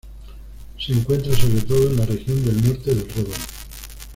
[0.79, 3.35] Se encuentra sobre todo en la región del norte del Ródano.